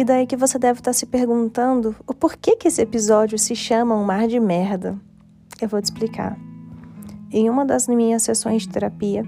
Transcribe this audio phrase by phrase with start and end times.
[0.00, 3.94] E daí que você deve estar se perguntando o porquê que esse episódio se chama
[3.94, 4.98] Um Mar de Merda.
[5.60, 6.38] Eu vou te explicar.
[7.30, 9.26] Em uma das minhas sessões de terapia,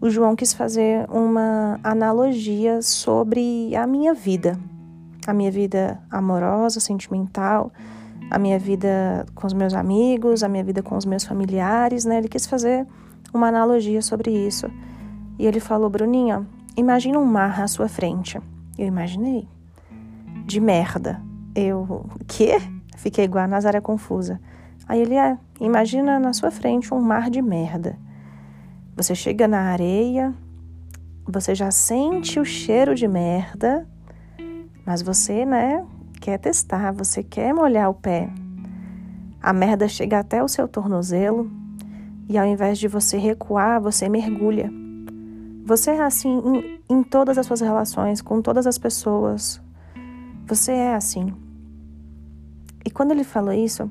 [0.00, 4.56] o João quis fazer uma analogia sobre a minha vida,
[5.26, 7.72] a minha vida amorosa, sentimental,
[8.30, 12.18] a minha vida com os meus amigos, a minha vida com os meus familiares, né?
[12.18, 12.86] Ele quis fazer
[13.34, 14.70] uma analogia sobre isso.
[15.40, 16.46] E ele falou, Bruninha,
[16.76, 18.40] imagina um mar à sua frente.
[18.78, 19.48] Eu imaginei
[20.52, 21.20] de merda.
[21.54, 22.58] Eu, quê?
[22.96, 24.40] Fiquei igual a Nazaré confusa.
[24.86, 27.98] Aí ele, é, imagina na sua frente um mar de merda.
[28.94, 30.34] Você chega na areia,
[31.26, 33.88] você já sente o cheiro de merda,
[34.84, 35.84] mas você, né,
[36.20, 38.28] quer testar, você quer molhar o pé.
[39.40, 41.50] A merda chega até o seu tornozelo
[42.28, 44.70] e ao invés de você recuar, você mergulha.
[45.64, 49.60] Você é assim em, em todas as suas relações, com todas as pessoas,
[50.46, 51.32] você é assim.
[52.84, 53.90] E quando ele falou isso,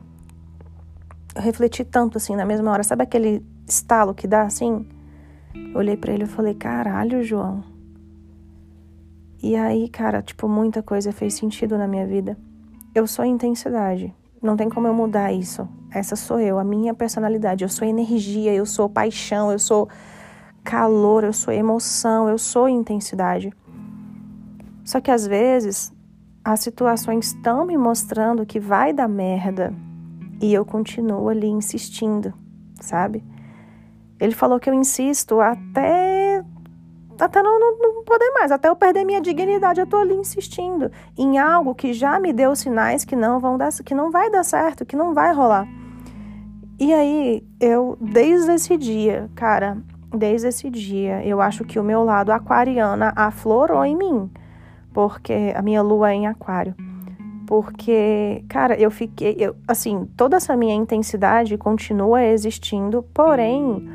[1.35, 2.83] eu refleti tanto assim na mesma hora.
[2.83, 4.85] Sabe aquele estalo que dá assim?
[5.55, 7.63] Eu olhei para ele e falei: "Caralho, João".
[9.41, 12.37] E aí, cara, tipo, muita coisa fez sentido na minha vida.
[12.93, 14.13] Eu sou intensidade.
[14.41, 15.67] Não tem como eu mudar isso.
[15.89, 17.63] Essa sou eu, a minha personalidade.
[17.63, 19.89] Eu sou energia, eu sou paixão, eu sou
[20.63, 23.51] calor, eu sou emoção, eu sou intensidade.
[24.83, 25.93] Só que às vezes
[26.43, 29.73] as situações estão me mostrando que vai dar merda
[30.41, 32.33] e eu continuo ali insistindo,
[32.79, 33.23] sabe?
[34.19, 36.43] Ele falou que eu insisto até
[37.19, 40.91] até não, não, não, poder mais, até eu perder minha dignidade, eu tô ali insistindo
[41.15, 44.43] em algo que já me deu sinais que não vão dar, que não vai dar
[44.43, 45.67] certo, que não vai rolar.
[46.79, 49.77] E aí, eu desde esse dia, cara,
[50.09, 54.31] desde esse dia, eu acho que o meu lado aquariana aflorou em mim
[54.93, 56.75] porque a minha lua é em aquário.
[57.47, 63.89] Porque, cara, eu fiquei, eu, assim, toda essa minha intensidade continua existindo, porém,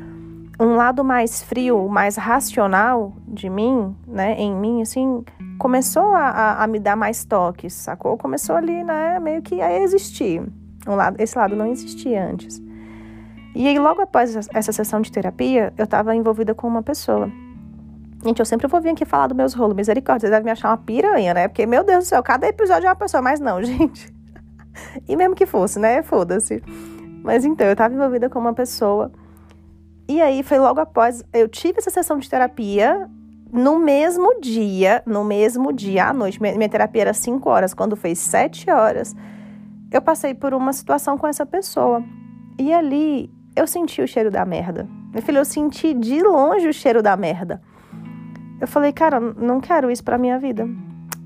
[0.59, 5.23] um lado mais frio, mais racional de mim, né, em mim, assim,
[5.57, 8.17] começou a, a, a me dar mais toques, sacou?
[8.17, 10.41] Começou ali, né, meio que a existir.
[10.87, 12.61] Um lado, esse lado não existia antes.
[13.55, 17.31] E aí, logo após essa sessão de terapia, eu estava envolvida com uma pessoa.
[18.23, 19.75] Gente, eu sempre vou vir aqui falar dos meus rolos.
[19.75, 21.47] Misericórdia, vocês devem me achar uma piranha, né?
[21.47, 23.21] Porque, meu Deus do céu, cada episódio é uma pessoa.
[23.21, 24.11] Mas não, gente.
[25.07, 26.01] e mesmo que fosse, né?
[26.01, 26.63] Foda-se.
[27.23, 29.11] Mas então, eu tava envolvida com uma pessoa.
[30.07, 31.23] E aí, foi logo após.
[31.31, 33.09] Eu tive essa sessão de terapia.
[33.53, 36.41] No mesmo dia, no mesmo dia, à noite.
[36.41, 37.73] Minha terapia era 5 horas.
[37.73, 39.15] Quando foi 7 horas,
[39.89, 42.03] eu passei por uma situação com essa pessoa.
[42.59, 44.87] E ali, eu senti o cheiro da merda.
[45.13, 47.61] Meu filho, eu senti de longe o cheiro da merda.
[48.59, 50.67] Eu falei, cara, não quero isso para minha vida.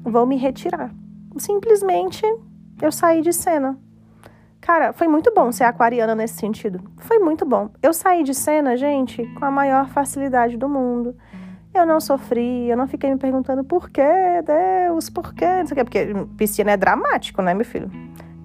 [0.03, 0.93] Vou me retirar.
[1.37, 2.23] Simplesmente
[2.81, 3.77] eu saí de cena.
[4.59, 6.81] Cara, foi muito bom ser aquariana nesse sentido.
[6.97, 7.69] Foi muito bom.
[7.81, 11.15] Eu saí de cena, gente, com a maior facilidade do mundo.
[11.73, 14.03] Eu não sofri, eu não fiquei me perguntando por quê,
[14.45, 17.89] Deus, por quê, não sei o quê, porque piscina é dramático, né, meu filho?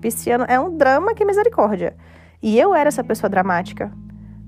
[0.00, 1.96] Pisciano é um drama que misericórdia.
[2.41, 3.92] E eu era essa pessoa dramática.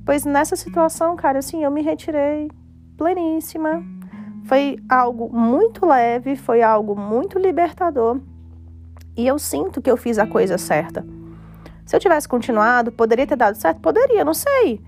[0.06, 2.48] Pois nessa situação, cara, assim, eu me retirei
[2.96, 3.82] pleníssima,
[4.48, 8.18] foi algo muito leve, foi algo muito libertador.
[9.14, 11.04] E eu sinto que eu fiz a coisa certa.
[11.84, 13.78] Se eu tivesse continuado, poderia ter dado certo?
[13.82, 14.80] Poderia, não sei.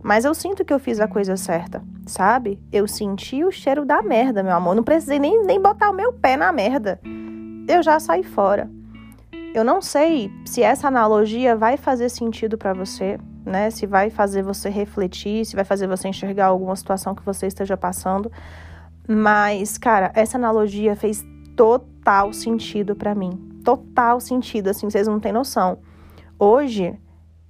[0.00, 2.60] Mas eu sinto que eu fiz a coisa certa, sabe?
[2.70, 4.76] Eu senti o cheiro da merda, meu amor.
[4.76, 7.00] Não precisei nem, nem botar o meu pé na merda.
[7.66, 8.70] Eu já saí fora.
[9.52, 13.68] Eu não sei se essa analogia vai fazer sentido para você, né?
[13.70, 17.76] Se vai fazer você refletir, se vai fazer você enxergar alguma situação que você esteja
[17.76, 18.30] passando.
[19.10, 21.24] Mas, cara, essa analogia fez
[21.56, 23.30] total sentido para mim.
[23.64, 25.78] Total sentido, assim, vocês não têm noção.
[26.38, 26.98] Hoje,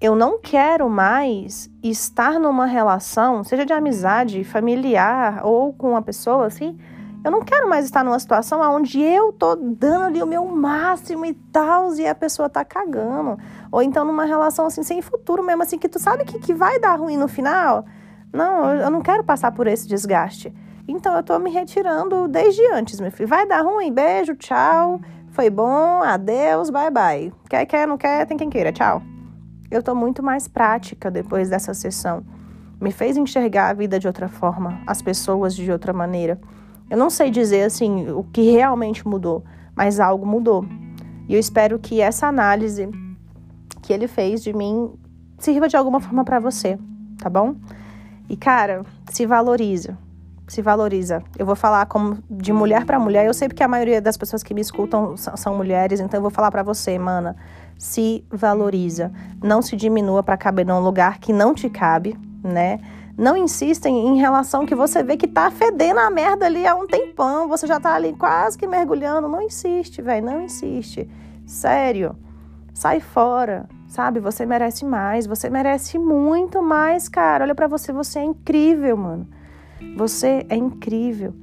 [0.01, 6.47] eu não quero mais estar numa relação, seja de amizade, familiar ou com uma pessoa
[6.47, 6.79] assim.
[7.25, 11.27] Eu não quero mais estar numa situação onde eu tô dando ali o meu máximo
[11.27, 13.37] e tal, e a pessoa tá cagando.
[13.73, 16.79] Ou então numa relação assim, sem futuro mesmo, assim, que tu sabe que, que vai
[16.79, 17.85] dar ruim no final.
[18.33, 20.55] Não, eu não quero passar por esse desgaste.
[20.91, 23.29] Então eu tô me retirando desde antes, meu filho.
[23.29, 24.99] Vai dar ruim, beijo, tchau.
[25.33, 27.33] Foi bom, adeus, bye bye.
[27.47, 29.03] Quer, quer, não quer, tem quem queira, tchau.
[29.71, 32.25] Eu tô muito mais prática depois dessa sessão.
[32.81, 36.41] Me fez enxergar a vida de outra forma, as pessoas de outra maneira.
[36.89, 39.45] Eu não sei dizer assim o que realmente mudou,
[39.77, 40.65] mas algo mudou.
[41.29, 42.89] E eu espero que essa análise
[43.83, 44.91] que ele fez de mim
[45.37, 46.79] sirva de alguma forma para você,
[47.19, 47.57] tá bom?
[48.27, 49.95] E cara, se valorize
[50.49, 51.23] se valoriza.
[51.39, 53.27] Eu vou falar como de mulher para mulher.
[53.27, 56.23] Eu sei porque a maioria das pessoas que me escutam são, são mulheres, então eu
[56.23, 57.37] vou falar para você, mana.
[57.79, 59.13] Se valoriza.
[59.43, 62.81] Não se diminua para caber num lugar que não te cabe, né?
[63.17, 66.87] Não insistem em relação que você vê que tá fedendo a merda ali há um
[66.87, 69.29] tempão, você já tá ali quase que mergulhando.
[69.29, 71.09] Não insiste, velho, não insiste.
[71.45, 72.17] Sério.
[72.73, 74.21] Sai fora, sabe?
[74.21, 77.45] Você merece mais, você merece muito mais, cara.
[77.45, 79.27] Olha para você, você é incrível, mano.
[79.97, 81.35] Você é incrível.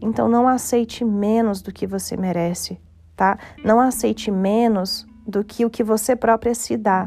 [0.00, 2.78] Então não aceite menos do que você merece,
[3.16, 3.38] tá?
[3.64, 7.06] Não aceite menos do que o que você própria se dá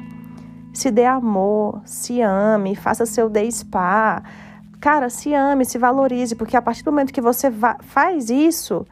[0.74, 4.24] se dê amor, se ame, faça seu day spa.
[4.80, 7.52] Cara, se ame, se valorize, porque a partir do momento que você
[7.82, 8.86] faz isso,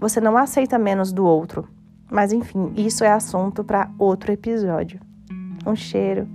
[0.00, 1.68] você não aceita menos do outro.
[2.10, 5.00] Mas enfim, isso é assunto para outro episódio.
[5.66, 6.26] Um cheiro,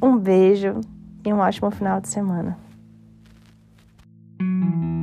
[0.00, 0.80] um beijo
[1.24, 2.56] e um ótimo final de semana.
[4.40, 4.99] Thank you.